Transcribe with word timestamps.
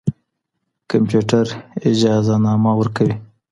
کمپيوټر 0.91 1.45
اجازهنامه 1.89 2.71
ورکوي. 2.79 3.15